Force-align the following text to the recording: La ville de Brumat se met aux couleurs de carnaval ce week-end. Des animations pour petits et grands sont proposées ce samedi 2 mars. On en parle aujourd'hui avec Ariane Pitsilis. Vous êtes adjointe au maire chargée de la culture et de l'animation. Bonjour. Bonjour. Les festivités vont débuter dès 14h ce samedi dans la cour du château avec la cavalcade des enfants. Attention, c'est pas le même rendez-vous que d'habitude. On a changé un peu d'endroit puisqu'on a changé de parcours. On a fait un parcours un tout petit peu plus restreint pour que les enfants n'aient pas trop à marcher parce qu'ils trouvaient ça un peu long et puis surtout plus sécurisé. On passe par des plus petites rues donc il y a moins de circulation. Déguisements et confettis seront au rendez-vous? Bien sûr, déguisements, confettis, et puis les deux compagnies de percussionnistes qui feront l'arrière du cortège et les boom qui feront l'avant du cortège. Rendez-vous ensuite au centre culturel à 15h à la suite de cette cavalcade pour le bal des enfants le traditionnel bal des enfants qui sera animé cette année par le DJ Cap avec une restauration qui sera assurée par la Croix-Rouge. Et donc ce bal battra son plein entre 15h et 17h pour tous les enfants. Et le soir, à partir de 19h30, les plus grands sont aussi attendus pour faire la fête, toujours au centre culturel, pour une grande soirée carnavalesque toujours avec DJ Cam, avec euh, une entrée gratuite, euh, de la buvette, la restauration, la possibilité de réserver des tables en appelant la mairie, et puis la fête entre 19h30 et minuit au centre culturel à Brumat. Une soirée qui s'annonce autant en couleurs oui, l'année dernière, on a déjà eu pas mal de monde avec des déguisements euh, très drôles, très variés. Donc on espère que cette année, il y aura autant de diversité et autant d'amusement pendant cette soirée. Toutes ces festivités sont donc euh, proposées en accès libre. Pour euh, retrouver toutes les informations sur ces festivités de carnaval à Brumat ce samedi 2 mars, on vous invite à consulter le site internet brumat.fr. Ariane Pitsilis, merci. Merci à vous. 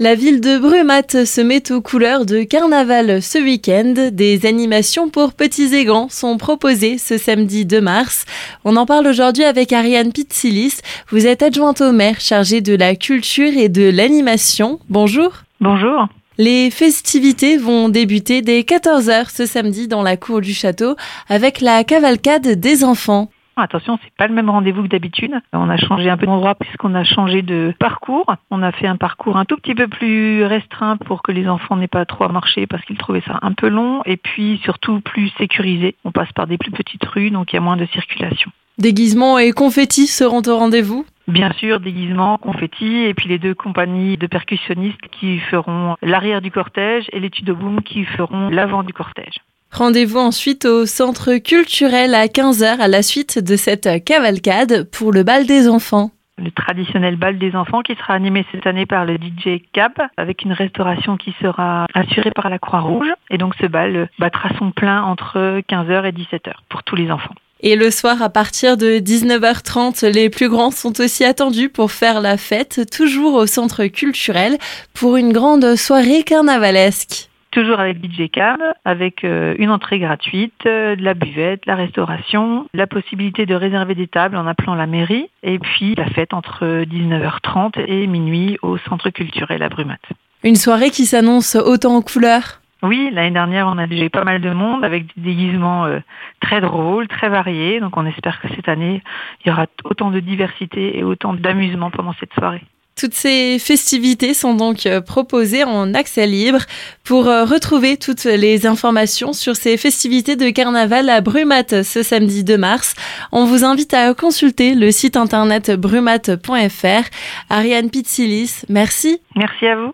La 0.00 0.16
ville 0.16 0.40
de 0.40 0.58
Brumat 0.58 1.24
se 1.24 1.40
met 1.40 1.70
aux 1.70 1.80
couleurs 1.80 2.26
de 2.26 2.42
carnaval 2.42 3.22
ce 3.22 3.38
week-end. 3.38 4.10
Des 4.10 4.44
animations 4.44 5.08
pour 5.08 5.34
petits 5.34 5.72
et 5.72 5.84
grands 5.84 6.08
sont 6.08 6.36
proposées 6.36 6.98
ce 6.98 7.16
samedi 7.16 7.64
2 7.64 7.80
mars. 7.80 8.24
On 8.64 8.74
en 8.74 8.86
parle 8.86 9.06
aujourd'hui 9.06 9.44
avec 9.44 9.72
Ariane 9.72 10.12
Pitsilis. 10.12 10.78
Vous 11.10 11.28
êtes 11.28 11.42
adjointe 11.42 11.80
au 11.80 11.92
maire 11.92 12.18
chargée 12.18 12.60
de 12.60 12.74
la 12.74 12.96
culture 12.96 13.52
et 13.56 13.68
de 13.68 13.88
l'animation. 13.88 14.80
Bonjour. 14.88 15.30
Bonjour. 15.60 16.08
Les 16.38 16.72
festivités 16.72 17.56
vont 17.56 17.88
débuter 17.88 18.42
dès 18.42 18.62
14h 18.62 19.26
ce 19.32 19.46
samedi 19.46 19.86
dans 19.86 20.02
la 20.02 20.16
cour 20.16 20.40
du 20.40 20.54
château 20.54 20.96
avec 21.28 21.60
la 21.60 21.84
cavalcade 21.84 22.58
des 22.58 22.82
enfants. 22.82 23.30
Attention, 23.56 23.98
c'est 24.02 24.12
pas 24.16 24.26
le 24.26 24.34
même 24.34 24.50
rendez-vous 24.50 24.82
que 24.82 24.88
d'habitude. 24.88 25.34
On 25.52 25.70
a 25.70 25.76
changé 25.76 26.10
un 26.10 26.16
peu 26.16 26.26
d'endroit 26.26 26.54
puisqu'on 26.54 26.94
a 26.94 27.04
changé 27.04 27.42
de 27.42 27.72
parcours. 27.78 28.26
On 28.50 28.62
a 28.62 28.72
fait 28.72 28.86
un 28.86 28.96
parcours 28.96 29.36
un 29.36 29.44
tout 29.44 29.56
petit 29.56 29.74
peu 29.74 29.88
plus 29.88 30.44
restreint 30.44 30.96
pour 30.96 31.22
que 31.22 31.32
les 31.32 31.48
enfants 31.48 31.76
n'aient 31.76 31.86
pas 31.86 32.04
trop 32.04 32.24
à 32.24 32.28
marcher 32.28 32.66
parce 32.66 32.84
qu'ils 32.84 32.98
trouvaient 32.98 33.22
ça 33.26 33.38
un 33.42 33.52
peu 33.52 33.68
long 33.68 34.02
et 34.04 34.16
puis 34.16 34.60
surtout 34.64 35.00
plus 35.00 35.28
sécurisé. 35.38 35.94
On 36.04 36.12
passe 36.12 36.32
par 36.32 36.46
des 36.46 36.58
plus 36.58 36.72
petites 36.72 37.04
rues 37.04 37.30
donc 37.30 37.52
il 37.52 37.56
y 37.56 37.58
a 37.58 37.62
moins 37.62 37.76
de 37.76 37.86
circulation. 37.86 38.50
Déguisements 38.78 39.38
et 39.38 39.52
confettis 39.52 40.08
seront 40.08 40.42
au 40.48 40.56
rendez-vous? 40.56 41.06
Bien 41.28 41.52
sûr, 41.52 41.80
déguisements, 41.80 42.36
confettis, 42.38 43.04
et 43.04 43.14
puis 43.14 43.28
les 43.28 43.38
deux 43.38 43.54
compagnies 43.54 44.18
de 44.18 44.26
percussionnistes 44.26 45.00
qui 45.12 45.38
feront 45.38 45.96
l'arrière 46.02 46.42
du 46.42 46.50
cortège 46.50 47.06
et 47.12 47.20
les 47.20 47.30
boom 47.46 47.82
qui 47.82 48.04
feront 48.04 48.50
l'avant 48.50 48.82
du 48.82 48.92
cortège. 48.92 49.36
Rendez-vous 49.74 50.20
ensuite 50.20 50.66
au 50.66 50.86
centre 50.86 51.34
culturel 51.38 52.14
à 52.14 52.26
15h 52.26 52.78
à 52.78 52.86
la 52.86 53.02
suite 53.02 53.40
de 53.40 53.56
cette 53.56 54.04
cavalcade 54.04 54.88
pour 54.88 55.12
le 55.12 55.24
bal 55.24 55.46
des 55.46 55.68
enfants 55.68 56.12
le 56.36 56.50
traditionnel 56.50 57.14
bal 57.14 57.38
des 57.38 57.54
enfants 57.54 57.82
qui 57.82 57.94
sera 57.94 58.14
animé 58.14 58.44
cette 58.50 58.66
année 58.66 58.86
par 58.86 59.04
le 59.04 59.14
DJ 59.14 59.62
Cap 59.72 60.00
avec 60.16 60.42
une 60.42 60.52
restauration 60.52 61.16
qui 61.16 61.32
sera 61.40 61.86
assurée 61.94 62.32
par 62.32 62.50
la 62.50 62.58
Croix-Rouge. 62.58 63.06
Et 63.30 63.38
donc 63.38 63.54
ce 63.60 63.66
bal 63.66 64.08
battra 64.18 64.48
son 64.58 64.72
plein 64.72 65.04
entre 65.04 65.60
15h 65.70 66.04
et 66.04 66.12
17h 66.12 66.52
pour 66.68 66.82
tous 66.82 66.96
les 66.96 67.12
enfants. 67.12 67.34
Et 67.60 67.76
le 67.76 67.92
soir, 67.92 68.20
à 68.20 68.30
partir 68.30 68.76
de 68.76 68.98
19h30, 68.98 70.12
les 70.12 70.28
plus 70.28 70.48
grands 70.48 70.72
sont 70.72 71.00
aussi 71.00 71.24
attendus 71.24 71.68
pour 71.68 71.92
faire 71.92 72.20
la 72.20 72.36
fête, 72.36 72.80
toujours 72.90 73.34
au 73.34 73.46
centre 73.46 73.86
culturel, 73.86 74.58
pour 74.92 75.16
une 75.16 75.32
grande 75.32 75.76
soirée 75.76 76.24
carnavalesque 76.24 77.30
toujours 77.54 77.78
avec 77.78 78.04
DJ 78.04 78.28
Cam, 78.30 78.58
avec 78.84 79.24
euh, 79.24 79.54
une 79.58 79.70
entrée 79.70 79.98
gratuite, 79.98 80.66
euh, 80.66 80.96
de 80.96 81.02
la 81.02 81.14
buvette, 81.14 81.64
la 81.66 81.76
restauration, 81.76 82.66
la 82.74 82.86
possibilité 82.86 83.46
de 83.46 83.54
réserver 83.54 83.94
des 83.94 84.08
tables 84.08 84.36
en 84.36 84.46
appelant 84.46 84.74
la 84.74 84.86
mairie, 84.86 85.30
et 85.42 85.58
puis 85.58 85.94
la 85.94 86.06
fête 86.06 86.34
entre 86.34 86.84
19h30 86.84 87.82
et 87.86 88.06
minuit 88.06 88.58
au 88.62 88.76
centre 88.76 89.10
culturel 89.10 89.62
à 89.62 89.68
Brumat. 89.68 89.98
Une 90.42 90.56
soirée 90.56 90.90
qui 90.90 91.06
s'annonce 91.06 91.54
autant 91.54 91.96
en 91.96 92.02
couleurs 92.02 92.60
oui, 92.82 93.08
l'année 93.10 93.30
dernière, 93.30 93.66
on 93.66 93.78
a 93.78 93.86
déjà 93.86 94.04
eu 94.04 94.10
pas 94.10 94.24
mal 94.24 94.42
de 94.42 94.50
monde 94.50 94.84
avec 94.84 95.06
des 95.16 95.22
déguisements 95.22 95.86
euh, 95.86 96.00
très 96.42 96.60
drôles, 96.60 97.08
très 97.08 97.30
variés. 97.30 97.80
Donc 97.80 97.96
on 97.96 98.04
espère 98.04 98.42
que 98.42 98.48
cette 98.54 98.68
année, 98.68 99.02
il 99.42 99.48
y 99.48 99.50
aura 99.50 99.64
autant 99.84 100.10
de 100.10 100.20
diversité 100.20 100.98
et 100.98 101.02
autant 101.02 101.32
d'amusement 101.32 101.90
pendant 101.90 102.12
cette 102.20 102.34
soirée. 102.34 102.62
Toutes 102.96 103.14
ces 103.14 103.58
festivités 103.58 104.34
sont 104.34 104.54
donc 104.54 104.86
euh, 104.86 105.00
proposées 105.00 105.64
en 105.64 105.94
accès 105.94 106.26
libre. 106.26 106.60
Pour 107.02 107.28
euh, 107.28 107.44
retrouver 107.44 107.96
toutes 107.96 108.24
les 108.24 108.66
informations 108.66 109.32
sur 109.32 109.56
ces 109.56 109.76
festivités 109.76 110.36
de 110.36 110.50
carnaval 110.50 111.08
à 111.08 111.20
Brumat 111.20 111.82
ce 111.82 112.02
samedi 112.02 112.44
2 112.44 112.56
mars, 112.56 112.94
on 113.32 113.46
vous 113.46 113.64
invite 113.64 113.94
à 113.94 114.14
consulter 114.14 114.74
le 114.74 114.90
site 114.92 115.16
internet 115.16 115.72
brumat.fr. 115.72 117.08
Ariane 117.50 117.90
Pitsilis, 117.90 118.62
merci. 118.68 119.20
Merci 119.34 119.66
à 119.66 119.76
vous. 119.76 119.92